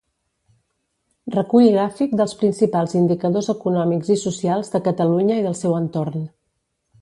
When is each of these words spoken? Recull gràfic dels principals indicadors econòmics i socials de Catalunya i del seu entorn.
Recull 1.35 1.67
gràfic 1.75 2.15
dels 2.21 2.33
principals 2.39 2.95
indicadors 3.01 3.51
econòmics 3.55 4.11
i 4.17 4.21
socials 4.23 4.73
de 4.77 4.83
Catalunya 4.89 5.39
i 5.43 5.47
del 5.51 5.59
seu 5.61 5.79
entorn. 5.83 6.27